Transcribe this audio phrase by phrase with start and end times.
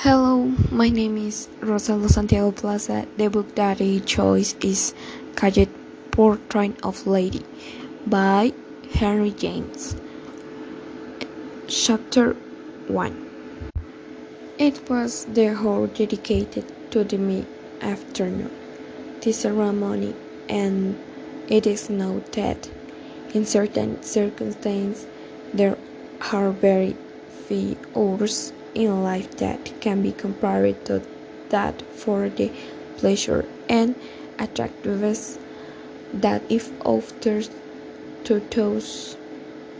[0.00, 3.06] Hello, my name is Rosaldo Santiago Plaza.
[3.16, 4.92] The book that I chose is
[5.36, 5.70] Cadet
[6.10, 7.42] Portrait of Lady
[8.06, 8.52] by
[8.92, 9.96] Henry James.
[11.66, 12.34] Chapter
[12.88, 13.70] 1
[14.58, 17.46] It was the hour dedicated to the mid
[17.80, 18.50] afternoon,
[19.22, 20.14] the ceremony,
[20.50, 21.00] and
[21.48, 22.68] it is noted
[23.32, 25.06] in certain circumstances
[25.54, 25.78] there
[26.34, 26.94] are very
[27.48, 31.02] few hours in life that can be compared to
[31.48, 32.52] that for the
[32.98, 33.94] pleasure and
[34.38, 35.38] attractiveness
[36.12, 37.48] that if offered
[38.24, 39.16] to those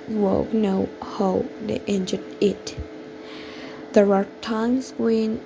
[0.07, 2.75] who know how they enjoy it.
[3.93, 5.41] There are times when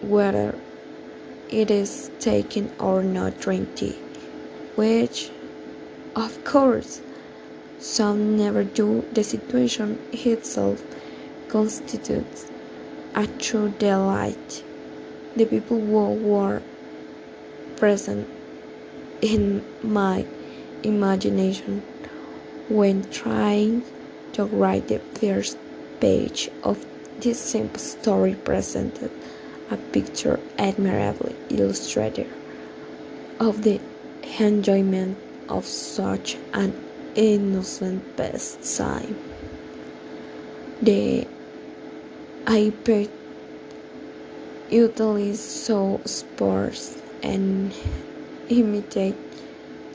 [0.00, 0.54] whether
[1.50, 3.98] it is taken or not drink tea,
[4.76, 5.30] which
[6.14, 7.00] of course
[7.80, 10.82] some never do, the situation itself
[11.48, 12.46] constitutes
[13.14, 14.64] a true delight.
[15.36, 16.62] The people who were
[17.76, 18.28] present
[19.20, 20.26] in my
[20.82, 21.82] imagination
[22.68, 23.82] when trying
[24.32, 25.58] to write the first
[26.00, 26.84] page of
[27.20, 29.10] this simple story presented
[29.70, 32.28] a picture admirably illustrated
[33.38, 33.80] of the
[34.38, 36.72] enjoyment of such an
[37.14, 39.16] innocent pastime.
[40.80, 41.26] The
[42.50, 43.08] iPad
[44.68, 47.72] usually so sparse and
[48.48, 49.14] imitate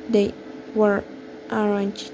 [0.07, 0.33] they
[0.73, 1.03] were
[1.51, 2.13] arranged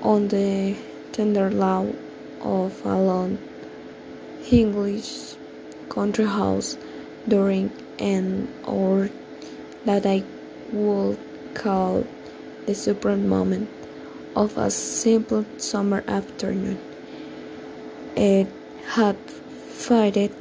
[0.00, 0.74] on the
[1.12, 1.94] tender lawn
[2.40, 3.36] of a long
[4.50, 5.34] English
[5.90, 6.78] country house
[7.28, 9.10] during an hour
[9.84, 10.24] that I
[10.72, 11.18] would
[11.52, 12.06] call
[12.64, 13.68] the supreme moment
[14.34, 16.78] of a simple summer afternoon.
[18.16, 18.48] It
[18.86, 20.32] had faded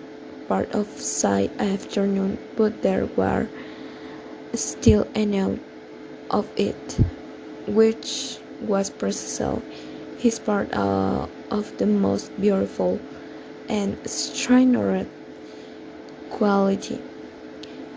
[0.48, 3.48] part of side afternoon, but there were
[4.54, 5.58] still enough
[6.30, 7.00] of it,
[7.68, 9.62] which was precisely
[10.20, 13.00] his part uh, of the most beautiful
[13.68, 15.08] and strenuous
[16.30, 17.02] quality.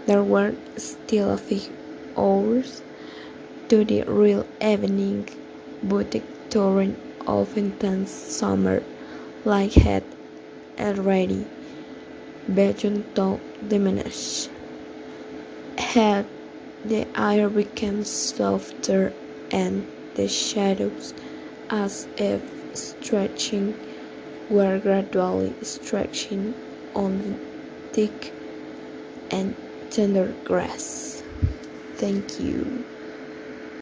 [0.06, 1.70] There were still a few
[2.16, 2.82] hours
[3.68, 5.28] to the real evening,
[5.82, 8.82] but the torrent of intense summer
[9.44, 10.02] light had
[10.80, 11.46] already
[12.52, 14.48] begun to diminish.
[15.78, 16.26] Had
[16.84, 19.14] the air became softer
[19.50, 21.14] and the shadows,
[21.70, 22.42] as if
[22.74, 23.74] stretching,
[24.48, 26.54] were gradually stretching
[26.94, 27.38] on the
[27.92, 28.32] thick
[29.30, 29.56] and
[29.90, 31.22] tender grass.
[31.96, 32.95] Thank you.